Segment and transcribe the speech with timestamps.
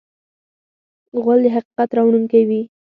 [1.23, 2.61] غول د حقیقت راوړونکی دی.